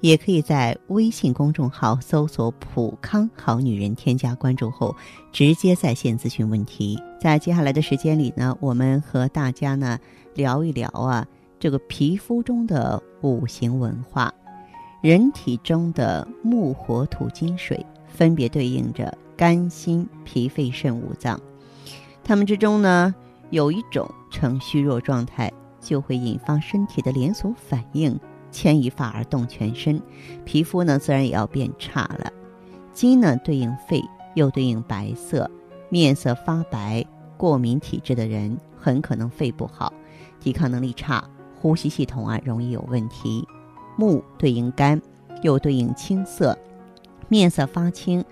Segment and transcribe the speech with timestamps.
[0.00, 4.94] 也可以在微信公众号搜索“普康好女人”，添加关注后，
[5.30, 6.98] 直接在线咨询问题。
[7.20, 9.98] 在接下来的时间里呢，我们和大家呢
[10.34, 11.26] 聊一聊啊，
[11.58, 14.32] 这个皮肤中的五行文化。
[15.02, 21.40] 人体中的木、火、土、金、水，分别对应着肝、心、脾、肺、肾五脏。
[22.22, 23.14] 它们之中呢，
[23.50, 28.18] 有一种呈虚弱状态，就会引发身体的连锁反应。
[28.50, 30.00] 牵一发而动全身，
[30.44, 32.32] 皮肤呢自然也要变差了。
[32.92, 34.02] 金呢对应肺，
[34.34, 35.50] 又对应白色，
[35.88, 37.04] 面色发白。
[37.36, 39.90] 过敏体质的人很可能肺不好，
[40.40, 41.24] 抵抗能力差，
[41.58, 43.48] 呼吸系统啊容易有问题。
[43.96, 45.00] 木对应肝，
[45.42, 46.58] 又对应青色，
[47.28, 48.22] 面色发青，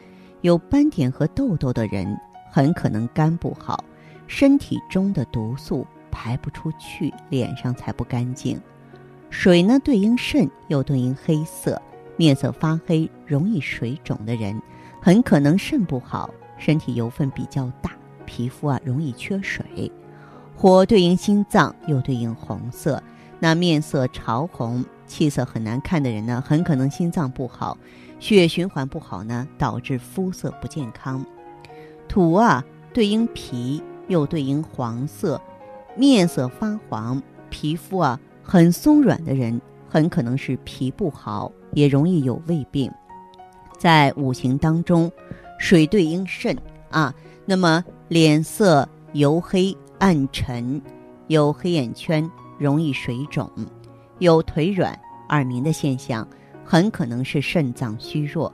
[0.43, 2.19] 有斑点和痘痘的人
[2.51, 3.83] 很可能肝不好，
[4.27, 8.61] 身体中的毒素排不出去，脸上才不干净。
[9.31, 11.81] 水呢对应肾，又对应黑色，
[12.17, 14.61] 面色发黑、容易水肿的人，
[15.01, 17.93] 很可能肾不好，身体油分比较大，
[18.25, 19.93] 皮肤啊容易缺水。
[20.57, 23.03] 火对应心脏，又对应红色，
[23.39, 27.79] 那面色潮红、气色很难看的人呢，很可能心脏不好，
[28.19, 31.25] 血液循环不好呢，导致肤色不健康。
[32.09, 35.41] 土啊对应脾，又对应黄色，
[35.95, 38.19] 面色发黄，皮肤啊。
[38.51, 39.61] 很松软的人，
[39.91, 42.91] 很可能是脾不好，也容易有胃病。
[43.77, 45.13] 在五行当中，
[45.59, 46.57] 水对应肾
[46.89, 50.81] 啊，那么脸色黝黑暗沉，
[51.27, 52.27] 有黑眼圈，
[52.59, 53.51] 容易水肿，
[54.19, 56.27] 有腿软耳鸣的现象，
[56.65, 58.51] 很可能是肾脏虚弱。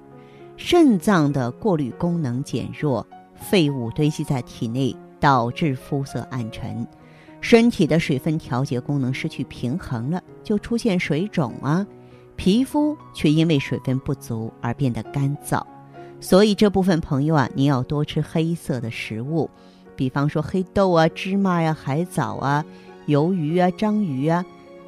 [0.56, 6.84] 肾脏的过滤功能减弱，废物堆积在体内，导致肤色暗沉。
[7.44, 11.86] 身体的水分调节功能失去平衡了，就出现水肿啊，
[12.36, 15.62] 皮肤却因为水分不足而变得干燥。
[16.22, 19.50] 所以这部分朋友啊，你要多吃黑色的食物，
[19.94, 22.64] 比方说黑豆啊、芝麻呀、海藻啊、
[23.08, 24.42] 鱿鱼啊、章鱼啊，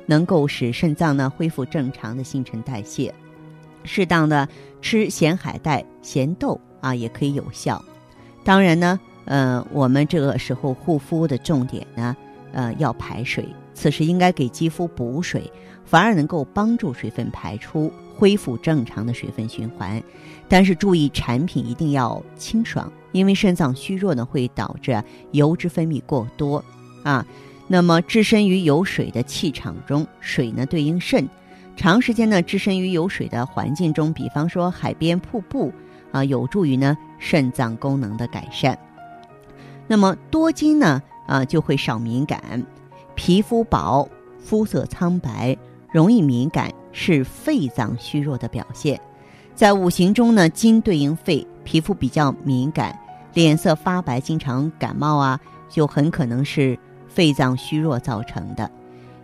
[0.07, 3.15] 能够使肾脏呢恢复正常的新陈代谢。
[3.85, 4.49] 适当的
[4.81, 7.85] 吃咸海带、咸豆啊，也可以有效。
[8.43, 12.17] 当然呢，呃，我们这个时候护肤的重点呢。
[12.57, 15.53] 呃，要排水，此时应该给肌肤补水，
[15.85, 20.03] 反而能够帮助水分排出，恢复正常的水分循环。
[20.49, 26.65] 但是注意，产品一定要清爽，因为肾脏虚弱呢，会导致油脂分泌过多
[27.03, 27.27] 啊。
[27.69, 31.29] 那么，置身于有水的气场中，水呢对应肾，
[31.77, 35.71] 长时间呢置身于有水的环境中，比方说海边、瀑布
[36.11, 38.79] 啊，有助于呢肾脏功能的改善。
[39.87, 41.03] 那么多金呢？
[41.27, 42.65] 啊，就会少敏感，
[43.15, 45.57] 皮肤薄，肤色苍白，
[45.93, 49.01] 容易敏感，是肺脏虚弱的表现。
[49.55, 52.99] 在五行中呢，金对应肺，皮肤比较敏感，
[53.35, 56.79] 脸色发白，经常感冒啊，就很可能是
[57.09, 58.71] 肺脏虚弱造成的。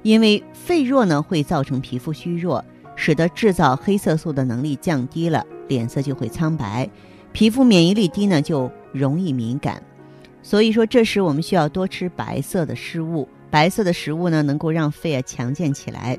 [0.02, 2.64] 因为肺弱呢，会造成皮肤虚弱，
[2.96, 6.88] 使得制造黑色素的能力降低了，脸色就会苍白，
[7.32, 9.82] 皮肤免疫力低呢，就容易敏感。
[10.42, 13.28] 所以说，这时我们需要多吃白色的食物。
[13.50, 16.18] 白色的食物呢，能够让肺啊强健起来，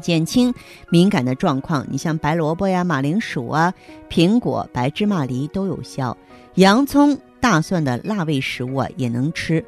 [0.00, 0.54] 减轻
[0.90, 1.84] 敏感的状况。
[1.90, 3.74] 你像白萝卜呀、马铃薯啊、
[4.08, 6.16] 苹果、白芝麻、梨都有效。
[6.54, 9.64] 洋葱、大蒜的辣味食物啊也能吃。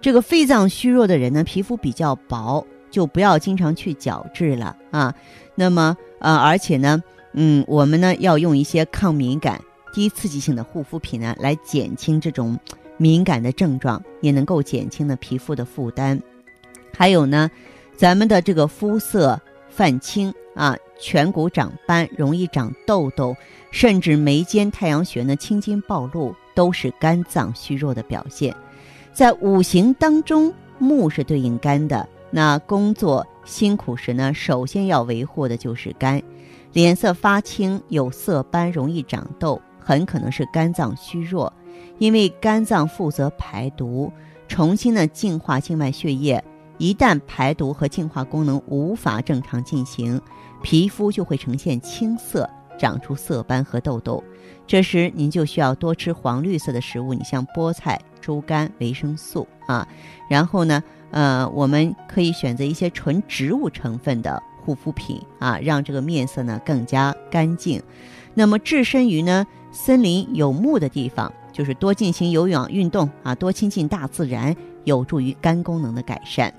[0.00, 5.14] 这个肺脏虚弱的人呢，皮肤比较薄，就不要经常去角质了啊。
[5.54, 7.02] 那么呃，而且呢，
[7.32, 9.58] 嗯，我们呢要用一些抗敏感、
[9.94, 12.58] 低刺激性的护肤品呢，来减轻这种。
[12.96, 16.20] 敏感的症状也能够减轻了皮肤的负担，
[16.96, 17.50] 还有呢，
[17.96, 23.34] 咱们的这个肤色泛青啊，颧骨长斑，容易长痘痘，
[23.70, 28.54] 甚至眉间太阳穴呢青筋暴露，都是肝脏虚弱的表现。
[29.12, 36.22] 在五行当中，木是对应肝的，那工作辛苦时呢，首先要维护的就是肝。
[36.72, 41.52] 脸色发青，有色斑，容易长痘，很可能是肝脏虚弱。
[41.98, 44.12] 因为肝脏负责排毒，
[44.48, 46.42] 重新的净化静脉血液，
[46.78, 50.20] 一旦排毒和净化功能无法正常进行，
[50.62, 52.48] 皮肤就会呈现青色，
[52.78, 54.22] 长出色斑和痘痘。
[54.66, 59.86] 这时您就需要多吃黄绿色的食物，你像菠菜、猪肝、维生素啊。
[60.28, 67.82] 然后呢，呃，我们可以选择一些纯植物成分的护肤品啊，让这个面色呢更加干净。
[68.32, 76.52] 那么置身于呢森林有木的地方，就是多进行有氧运动啊，多亲近大自然，有助于肝功能的改善。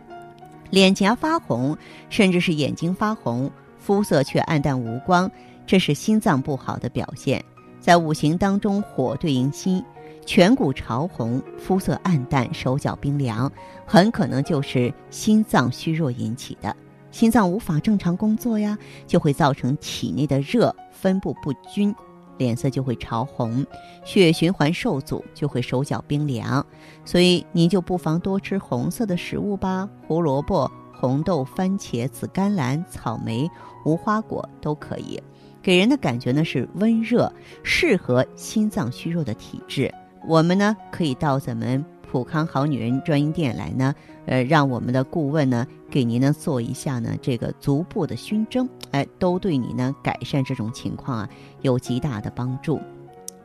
[0.70, 1.78] 脸颊发红，
[2.10, 5.30] 甚至是眼睛发红，肤色却暗淡无光，
[5.68, 7.44] 这是心脏不好的表现。
[7.82, 9.84] 在五行当中，火对应心，
[10.26, 13.52] 颧骨潮红，肤色暗淡，手脚冰凉，
[13.86, 16.74] 很可能就是心脏虚弱引起的。
[17.12, 21.94] 心脏无法正常工作呀，就会造成体内的热分布不均，
[22.38, 23.66] 脸色就会潮红，
[24.04, 26.66] 血液循环受阻，就会手脚冰凉。
[27.04, 33.50] 所以您就不妨多吃红色的食物吧，胡萝卜、红豆、番茄、紫甘蓝、草莓、
[33.86, 35.22] 无花果都可以。
[35.62, 37.32] 给人的感觉呢是温热，
[37.64, 39.92] 适合心脏虚弱的体质。
[40.28, 43.94] 我们呢可以到咱们普康好女人专营店来呢，
[44.26, 45.66] 呃，让我们的顾问呢
[45.96, 51.30] 给您呢做一下呢这个足部的熏蒸，哎，都对你呢改善这种情况啊
[51.62, 52.82] 有极大的帮助。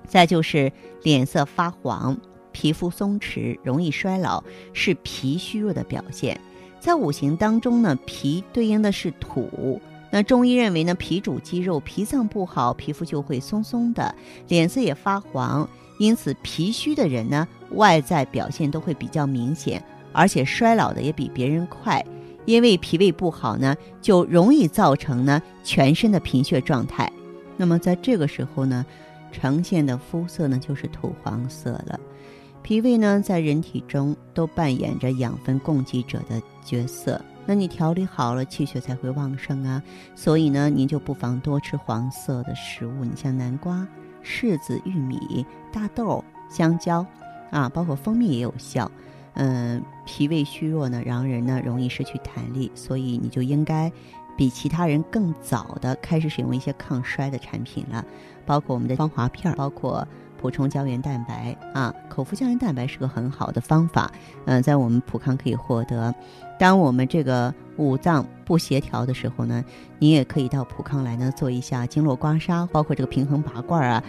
[0.04, 0.72] 再就是
[1.04, 2.18] 脸色发黄、
[2.50, 4.42] 皮肤松弛、容易衰老，
[4.72, 6.40] 是脾虚弱的表现。
[6.80, 9.80] 在五行当中呢，脾对应的是土。
[10.10, 14.12] 那中医认为呢，脾主肌肉，脾脏不好，皮肤就会松松的，
[14.48, 15.68] 脸色也发黄。
[16.00, 19.80] 因此，脾虚的人呢，外在表现都会比较明显，
[20.12, 22.04] 而且衰老的也比别人快。
[22.46, 27.10] 因为脾胃不好呢，就容易造成呢全身的贫血状态。
[27.56, 28.84] 那么在这个时候呢，
[29.30, 32.00] 呈现的肤色呢就是土黄色了。
[32.62, 37.20] 脾胃呢，在人体中都扮演着养分供给者的角色。
[37.46, 39.82] 那你调理好了，气血才会旺盛啊。
[40.14, 43.86] 所以呢，您就不妨多吃黄色的食物，你像南瓜、
[44.22, 47.04] 柿子、玉米、大豆、香蕉，
[47.50, 48.90] 啊，包括蜂蜜也有效。
[49.42, 53.90] 嗯，脾胃虚弱呢，让人呢容易失去弹力，所以你就应该
[54.36, 58.04] 比其他人更早的开始使用一些抗衰的产品了，
[58.44, 60.06] 包括我们的芳华片，包括。
[60.40, 64.10] 补充胶原蛋白啊，口服胶原蛋白是个很好的方法。
[64.46, 66.14] 嗯，在我们普康可以获得。
[66.58, 69.64] 当我们这个五脏不协调的时候呢，
[69.98, 74.02] 你也可以到普康来呢做一下经络刮痧，包括这个平衡拔罐啊，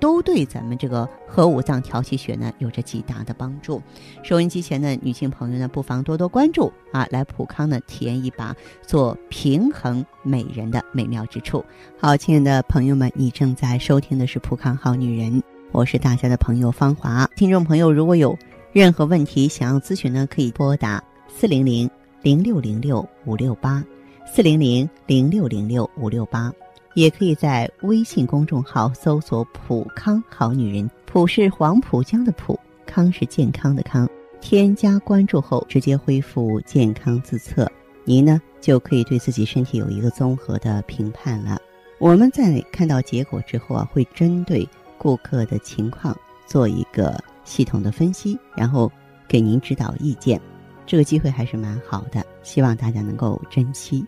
[0.00, 3.80] 都对咱们这个和五脏调气血呢有着极大的帮助。
[4.22, 11.64] 收音机前的女性朋友呢，不妨多多关注啊，来普康呢体验一把做平衡美人的美妙之处。
[11.98, 15.42] 好，亲爱的朋友们，你正在收听的是普康好女人。
[15.72, 18.36] 我是大家的朋友芳华，听众朋友如果有
[18.72, 21.90] 任何问题想要咨询呢，可以拨打四零零
[22.22, 23.84] 零六零六五六八，
[24.26, 26.50] 四零零零六零六五六八，
[26.94, 34.08] 也可以在微信公众号搜索“普康好女人”，普是黄浦江的浦，康是健康的康，
[34.40, 37.70] 添加关注后直接恢复健康自测，
[38.04, 41.58] 您呢就可以对自己身体有一个综合的评判了。
[41.98, 44.66] 我们在看到结果之后啊，会针对。
[44.98, 46.16] 顾客的情况
[46.46, 48.90] 做一个系统的分析，然后
[49.28, 50.40] 给您指导意见，
[50.86, 54.04] 这个机会还是蛮好的，希望大家能够珍惜。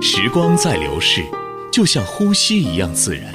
[0.00, 1.24] 时光在流逝，
[1.72, 3.32] 就像呼吸一样自然。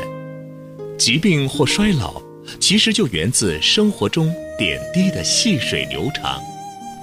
[0.98, 2.22] 疾病或衰老，
[2.60, 6.40] 其实就源自生活中点滴的细水流长。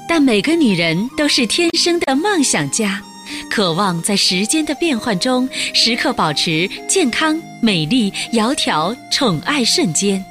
[0.09, 3.02] 但每个女人都是天生的梦想家。
[3.50, 10.25] 渴望在时间的变换中，时刻保持健康、美丽、窈窕、宠爱瞬间。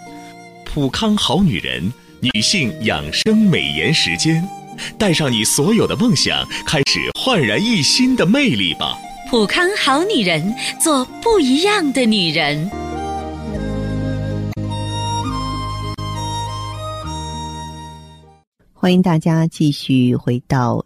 [0.66, 4.48] 普康好女人，女性养生美颜时间，
[4.98, 8.98] 带上你所有的梦想，开始焕然一新的魅力吧！
[9.30, 12.70] 普康好女人，做不一样的女人。
[18.74, 20.86] 欢迎大家继续回到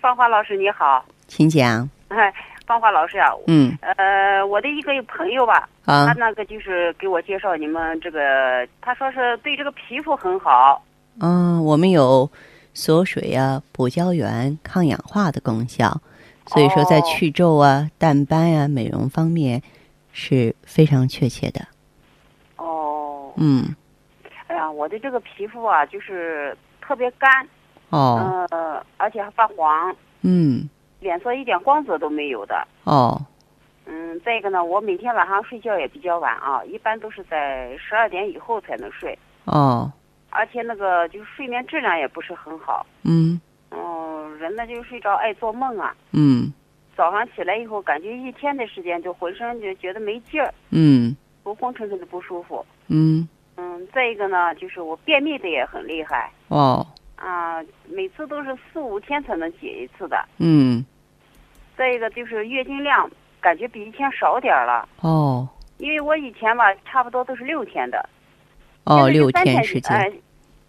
[0.00, 1.04] 芳华老师你好。
[1.26, 1.88] 请讲。
[2.08, 2.32] 哎，
[2.66, 10.82] 芳华老师啊，嗯，呃，我的一个朋友吧，啊，他那个就是给我介绍你们这个，他说是对这个皮肤很好。
[11.20, 12.30] 嗯，我们有
[12.72, 16.00] 锁水啊、补胶原、抗氧化的功效，
[16.46, 19.60] 所以说在去皱啊、淡斑啊、美容方面
[20.12, 21.60] 是非常确切的。
[22.56, 23.74] 哦，嗯，
[24.46, 27.28] 哎呀，我的这个皮肤啊，就是特别干，
[27.90, 30.68] 哦，呃，而且还发黄，嗯，
[31.00, 32.66] 脸色一点光泽都没有的。
[32.84, 33.20] 哦，
[33.86, 39.90] 嗯，再一个呢，我每天晚上睡觉也比较晚啊，一般都是在十二点以后才能睡，哦，
[40.30, 42.84] 而且那个就是睡眠质量也不是很好。
[43.04, 43.40] 嗯，
[43.70, 46.52] 嗯，人呢就睡着爱做梦啊，嗯，
[46.94, 52.64] 早上起来以后感觉一天的时间就浑身就觉得没劲儿，嗯，昏昏沉沉的不舒服。
[52.88, 53.26] 嗯，
[53.56, 56.30] 嗯，再一个呢，就是我便秘的也很厉害。
[56.48, 56.86] 哦，
[57.18, 60.24] 啊，每次都是四五天才能解一次的。
[60.38, 60.84] 嗯，
[61.76, 63.10] 再一个就是月经量
[63.40, 65.48] 感觉比以前少点儿了，哦，
[65.78, 68.08] 因为我以前吧差不多都是六天的，
[68.84, 70.12] 哦，六天天时间，哎，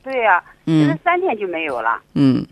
[0.04, 2.02] 对呀、现在嗯三天就没有了。
[2.14, 2.46] 嗯，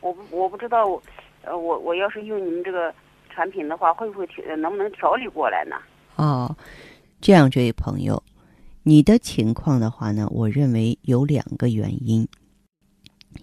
[0.00, 1.02] 我不我不知道我，
[1.42, 2.92] 呃，我我要是用你们这个
[3.30, 5.76] 产品的话，会不会调能不能调理过来呢？
[6.16, 6.54] 哦，
[7.20, 8.22] 这样，这位朋友，
[8.82, 12.26] 你的情况的话呢，我认为有两个原因，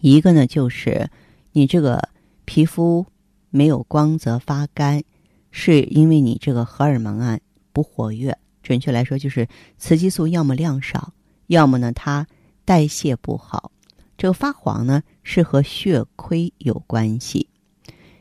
[0.01, 1.09] 一个呢就是
[1.51, 2.09] 你这个
[2.45, 3.05] 皮肤
[3.49, 5.03] 没有光泽发干，
[5.51, 7.39] 是因为你这个荷尔蒙啊
[7.73, 11.13] 不活跃，准确来说就是雌激素要么量少，
[11.47, 12.27] 要么呢它
[12.65, 13.71] 代谢不好。
[14.17, 17.47] 这个发黄呢是和血亏有关系。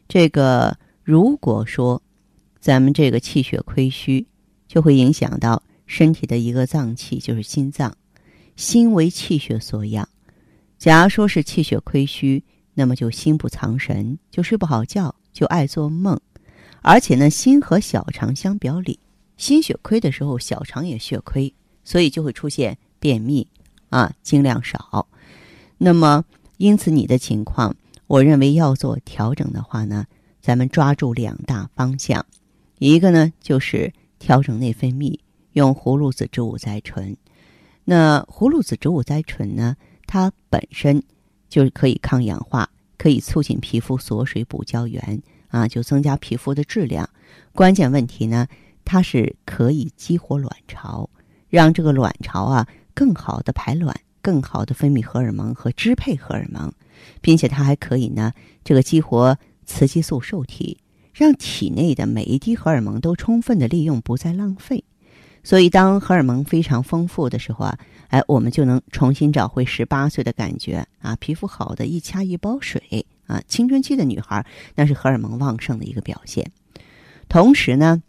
[0.08, 2.02] 这个如果说
[2.60, 4.26] 咱们这个气血亏虚，
[4.68, 7.96] 就会影响到身体的一个脏器，就是心脏。
[8.56, 10.08] 心为气血所养，
[10.78, 16.20] 假如说是气血亏虚，那么就心不藏神，就睡不好觉，就爱做梦。
[16.82, 19.00] 而且呢，心和小肠相表里，
[19.36, 21.52] 心血亏的时候，小肠也血亏，
[21.82, 23.48] 所以就会出现便秘
[23.88, 25.08] 啊，经量少。
[25.78, 26.24] 那么，
[26.58, 27.74] 因此你的情况，
[28.06, 30.06] 我认为要做调整的话呢，
[30.40, 32.24] 咱们抓住两大方向，
[32.78, 35.18] 一个呢就是调整内分泌，
[35.54, 37.16] 用葫芦籽植物甾醇。
[37.84, 41.02] 那葫芦籽植物甾醇呢，它本身
[41.48, 47.08] 就是可以抗氧化，可以促进皮肤锁水补胶原啊，就增加皮肤的质量。
[47.52, 48.46] 关键问题呢，
[48.84, 51.08] 它是可以激活卵巢，
[51.48, 56.72] 让这个卵巢啊更好的排卵，更好的分泌荷尔蒙和支配荷尔蒙，
[57.20, 58.32] 并且它还可以呢，
[58.64, 60.78] 这个激活雌激素受体，
[61.12, 64.84] 让体内的每一滴荷尔蒙都充分的利用，不再浪费。
[65.42, 74.44] 所以，当荷尔蒙非常丰富的时候啊，哎，我们就能重新找回十八岁的感觉啊，皮肤好的一掐一包水啊，青春期的女孩
[74.74, 76.50] 那是荷尔蒙旺盛的一个表现。
[77.28, 78.02] 同时呢，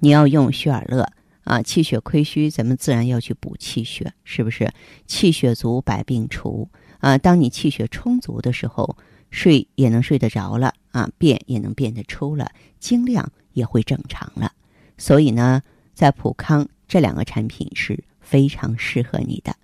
[0.00, 1.08] 你要用血尔乐
[1.42, 4.72] 啊，气血亏虚，咱们自然要去补气血，是不是？
[5.06, 6.68] 气血足，百病除
[7.00, 7.18] 啊。
[7.18, 8.96] 当你气血充足的时候，
[9.30, 12.48] 睡也能睡得着了啊，便也能便得出了，
[12.78, 14.52] 经量也会正常了。
[14.96, 15.60] 所以呢，
[15.92, 19.54] 在普康这两个产品是非常适合你的。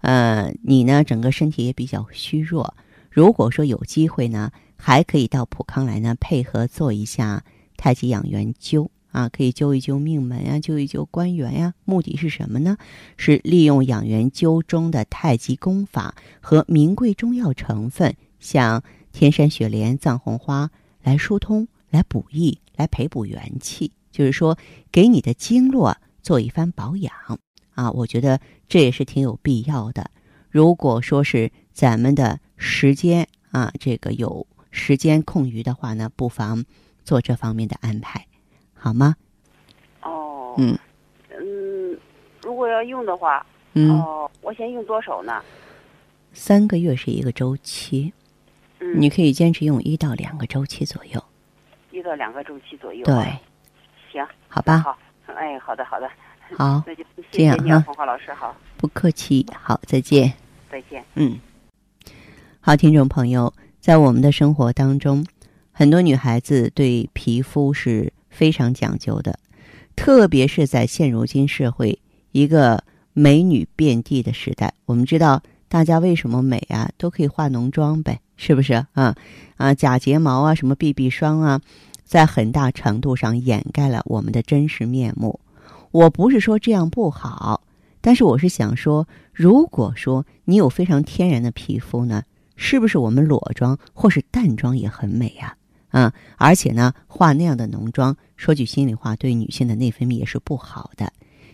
[0.00, 2.74] 呃，你呢整个身体也比较虚弱，
[3.10, 7.44] 如果说有机会呢，还可以到普康来呢，配合做一下
[7.76, 11.74] 太极养元灸啊，可以灸一灸命门呀、灸一灸关元呀。
[11.84, 12.78] 目的是什么呢？
[13.18, 20.70] 是利用养元灸中的太极功法和名贵中药成分，像天山雪莲、藏红花
[21.02, 23.92] 来疏通、来补益、来培补元气。
[24.10, 24.56] 就是说，
[24.90, 27.12] 给你的经络做一番保养
[27.74, 30.10] 啊，我觉得这也是挺有必要的。
[30.50, 36.64] 如果说是咱们的时间啊，这个有时间空余的话呢，不妨
[37.02, 38.26] 做这方面的安排，
[38.74, 39.16] 好吗？
[40.02, 40.78] 哦，嗯
[41.30, 41.98] 嗯，
[42.42, 45.42] 如果要用的话，嗯，哦，我先用多少呢？
[46.32, 48.12] 三个月是一个周期，
[48.80, 51.22] 嗯，你可以坚持用一到两个周期左右，
[51.90, 53.04] 一到两个周期左右。
[53.04, 53.38] 对，，
[54.12, 54.78] 行，好吧？
[54.78, 56.08] 好，哎，好的，好的，
[56.56, 60.32] 好，那就谢这样谢你啊，哈红花老师，好，不客气，好，再见。
[60.70, 61.04] 再见。
[61.14, 61.38] 嗯，
[62.60, 65.24] 好，听众朋友，在我们的生活当中，
[65.72, 69.38] 很多女孩子对皮肤是非常讲究的，
[69.96, 71.98] 特别是在现如今社会
[72.32, 72.82] 一个
[73.12, 79.14] 美女遍地的时代，我们知道大家为什么美啊，都可以化浓妆呗，是不是啊？
[79.56, 81.60] 啊，假睫毛啊，什么 BB 霜啊，
[82.04, 85.38] 在很大程度上掩盖了我们的真实面目。
[85.94, 87.62] 我不是说这样不好。
[88.00, 92.24] 但是我是想说，如果说你有非常天然的皮肤呢，
[92.56, 95.56] 是不是我们裸妆或是淡妆也很美呀、
[95.90, 96.00] 啊？
[96.00, 101.12] 啊，而且呢，化那样的浓妆，说句心里话，对女性的内分泌也是不好的。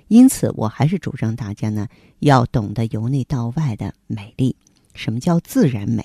[0.09, 1.87] 因此，我还是主张大家呢，
[2.21, 4.57] 要懂得由内到外的美丽。
[4.95, 6.03] 什么叫自然美？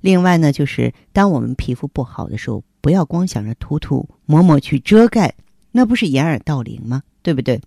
[0.00, 5.32] 另外呢，就是当我们皮肤不好的时候，不要光想着涂涂抹抹去遮盖
[5.72, 7.02] 那不是掩耳盗铃吗？
[7.22, 7.60] 对不对？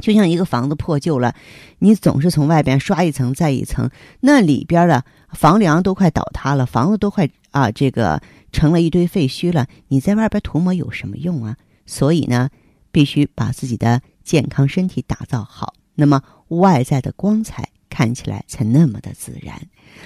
[0.00, 1.34] 就像一个房子破旧了，
[1.78, 11.56] 你总是从外边刷一层再一层，那里边的房梁都快倒塌了，房子都快啊这个成了一堆废墟了，你在外边涂抹有什么用啊？
[11.84, 12.48] 所以呢，
[12.90, 19.60] 必须把自己的健康身体打造好，那么外在的光彩看起来才那么的自然。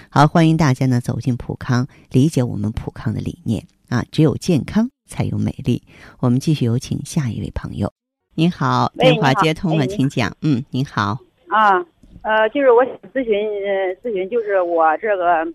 [0.08, 5.80] 好，欢迎大家呢走进普康，理解我们普康的理念啊，只有健康才有美丽。
[6.18, 7.92] 我们继续有请下一位朋友。
[8.34, 10.36] 您好，电话接通了，请讲。
[10.42, 11.18] 嗯，您好。
[11.46, 11.78] 啊，
[12.22, 15.46] 呃，就是我想咨询，呃，咨询就是我这个，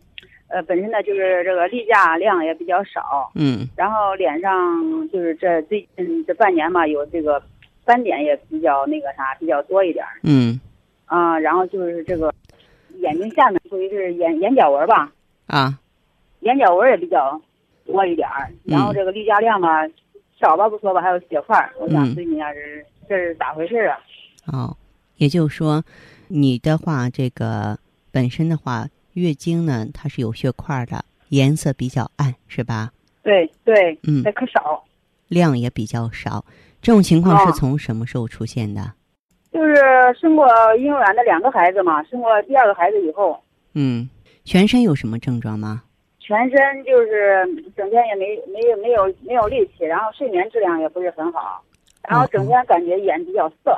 [0.48, 3.30] 呃，本身呢就是这个例假量也比较少。
[3.36, 3.68] 嗯。
[3.76, 4.50] 然后脸上
[5.10, 7.44] 就是这最近这半年嘛，有这个
[7.84, 10.06] 斑点也比较那个啥，比较多一点。
[10.24, 10.58] 嗯。
[11.06, 12.34] 啊，然后就是这个
[13.02, 15.12] 眼睛下面属于是眼眼角纹吧。
[15.48, 15.78] 啊。
[16.42, 17.42] 眼角纹也比较
[17.92, 19.70] 多一点儿然后这个例假量嘛。
[20.40, 24.00] 少吧不说吧，还有血块我想咨询一下，这是这是咋回事啊？
[24.46, 24.78] 哦，
[25.18, 25.84] 也就是说，
[26.30, 27.78] 你的话，这个
[28.10, 32.90] 本身的话，月经呢，它是有血块的，颜色比较暗，是吧？
[33.22, 34.82] 对对，嗯，那可少，
[35.28, 36.46] 量也比较少。
[36.82, 38.94] 这种情况是从什么时候出现的？
[39.52, 39.76] 就是
[40.18, 43.38] 生过婴幼儿的两个孩子嘛，生过第二个孩子以后。
[43.74, 44.10] 嗯，
[44.46, 45.84] 全身有什么症状吗？
[46.30, 47.44] 全身就是
[47.76, 51.60] 整天也没没有没有没有力气，然后睡眠质量也不是很好，
[52.08, 53.76] 然后整天感觉眼比较涩，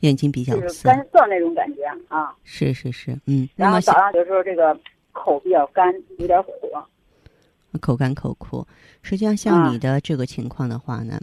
[0.00, 2.34] 眼睛比较涩，干涩那种感觉啊。
[2.42, 3.48] 是是是，嗯。
[3.54, 4.76] 然后早上有时候这个
[5.12, 6.50] 口比较干，有点苦。
[7.80, 8.66] 口干口苦，
[9.02, 11.20] 实际上像你的这个情况的话呢，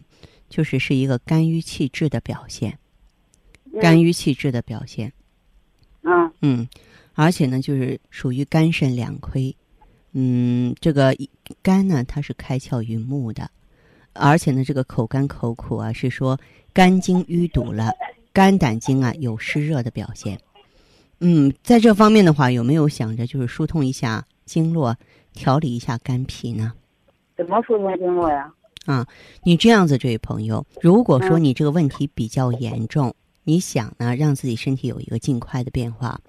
[0.48, 2.79] 就是是一个肝郁气滞的表现，
[3.81, 5.12] 肝郁气滞的表现。
[6.03, 6.69] 嗯嗯，
[7.15, 9.53] 而且呢，就是属于肝肾两亏。
[10.13, 11.15] 嗯，这个
[11.61, 13.49] 肝呢，它是开窍于目的，
[14.13, 16.39] 而且呢，这个口干口苦啊，是说
[16.73, 17.91] 肝经淤堵了，
[18.33, 20.39] 肝胆经啊有湿热的表现。
[21.19, 24.95] 嗯，在这方面的话，有没有想着就是疏通一下经络，
[25.34, 26.73] 调理一下肝脾呢？
[27.38, 28.51] 怎么疏通经络呀？
[28.86, 29.05] 啊，
[29.43, 33.13] 你这样子，这位朋友，如果说你这个问题比较严重。
[33.49, 36.21] 你想呢，让自己身体有一个尽快的变化，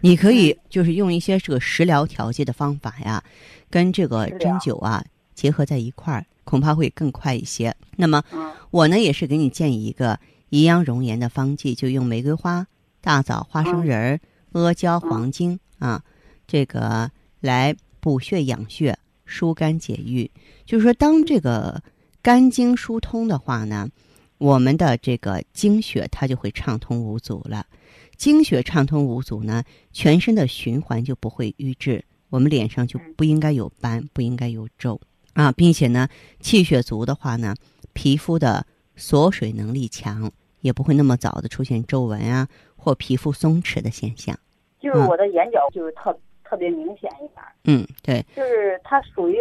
[0.00, 3.22] 你可以就是用一些这个食疗调节的方法呀，
[3.68, 5.04] 跟这个针灸啊
[5.34, 7.76] 结合在一块儿，恐怕会更快一些。
[7.94, 8.24] 那么，
[8.70, 12.66] 我呢也是给你建议一个颐养容颜的方剂，就用玫瑰花、
[13.02, 14.18] 大枣、花生仁、
[14.52, 16.02] 阿胶、黄精啊，
[16.46, 20.30] 这个来补血养血、疏肝解郁。
[20.64, 21.82] 就是说，当这个
[22.22, 23.90] 肝经疏通的话呢。
[24.42, 27.64] 我们的这个经血它就会畅通无阻了，
[28.16, 35.00] 经血畅通无阻呢，全身的循环就不会瘀滞，我们脸上就不应该有斑，不应该有皱
[35.34, 36.08] 啊，并且呢，
[36.40, 37.54] 气血足的话呢，
[37.92, 40.28] 皮肤的锁水能力强，
[40.60, 44.36] 也不会那么早的出现皱纹啊或皮肤松弛的现象。
[44.80, 47.44] 就是我的眼角就是特特别明显一点。
[47.62, 48.26] 嗯，对。
[48.34, 49.36] 就是它属于，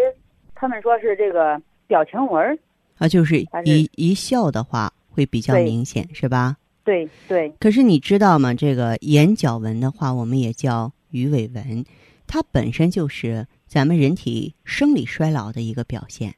[0.53, 2.59] 他们说是这个表情纹。
[3.01, 6.55] 啊，就是一一笑的话会比较明显，是吧？
[6.83, 7.51] 对对。
[7.59, 8.53] 可是你知道吗？
[8.53, 11.83] 这个眼角纹的话，我们也叫鱼尾纹，
[12.27, 16.35] 它本身就是咱们人体生理衰老的一个表现。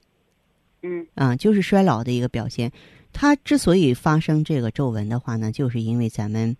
[0.84, 1.06] 嗯。
[1.16, 2.72] 啊，就是衰老的一个表现。
[3.12, 6.56] 它之所以发生这个皱纹的话呢，就是因为咱们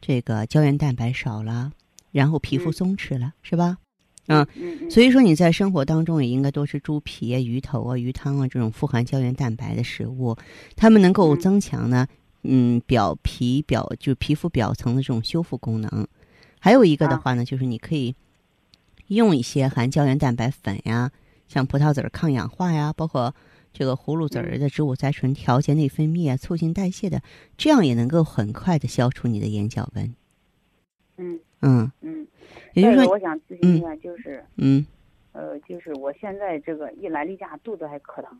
[0.00, 1.72] 这个胶原蛋白少了，
[2.12, 3.76] 然后皮肤松弛了，是吧？
[4.28, 10.36] 嗯，所以说你在生活当中也应该多吃猪皮啊、鱼头啊、鱼汤啊这种富含胶原蛋白的食物，
[10.76, 12.06] 它们能够增强呢，
[12.42, 16.06] 嗯，表皮表就皮肤表层的这种修复功能。
[16.60, 18.14] 还有一个的话呢，就是你可以
[19.06, 21.10] 用一些含胶原蛋白粉呀，
[21.48, 23.34] 像葡萄籽儿抗氧化呀，包括
[23.72, 27.22] 这个葫芦籽儿的植物甾醇调节内分泌啊，促进代谢的，
[27.56, 30.14] 这样也能够很快的消除你的眼角纹。
[31.16, 32.26] 嗯嗯嗯。
[32.80, 34.84] 也就是说，我想咨询一下，就是嗯，
[35.32, 38.38] 呃，就是我现在这个一来例假，肚子还可疼，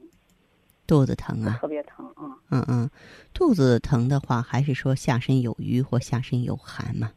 [0.87, 2.37] 肚子疼啊，特别疼啊。
[2.51, 2.90] 嗯嗯，
[3.33, 7.12] 肚子疼的话，还是说下身有瘀或下身有寒嘛？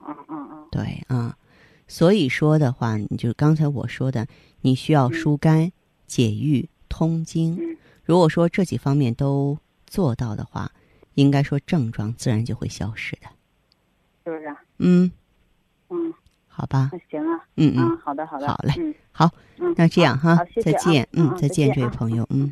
[0.00, 0.68] 嗯嗯嗯。
[0.70, 1.36] 对啊，
[1.88, 4.26] 所以说的话，你就刚才我说的，
[4.60, 5.72] 你需要疏肝、
[6.06, 7.78] 解郁、通经。
[8.04, 10.70] 如果说这几方面都做到的话，
[11.14, 13.28] 应该说症状自然就会消失的，
[14.24, 14.62] 是不是啊？
[14.78, 15.10] 嗯。
[15.88, 16.12] 嗯，
[16.56, 22.50] 好吧，行啊，嗯嗯，好的好的，好嘞，嗯好，嗯，那这样哈，再见，嗯，再见，这位朋友，嗯，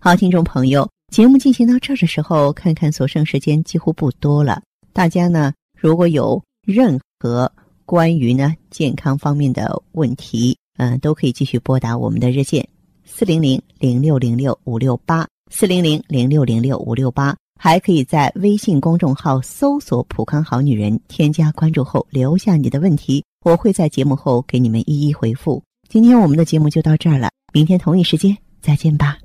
[0.00, 4.62] 好，听众朋友，节目进行到这儿的时候，看看所剩时间几乎不多了，
[4.94, 7.52] 大家呢如果有任何
[7.84, 12.66] 关于呢健康方面的问题，嗯，都可以继续拨打我们的热线
[13.04, 15.26] 四零零零六零六五六八。
[15.54, 25.62] 四零零零六零六五六八，还可以在微信公众号搜索“普康好女人”，添加关注后留下你的问题，我会在节目后给你们一一回复。
[25.88, 29.16] 今天我们的节目就到这儿了，明天同一时间再见吧。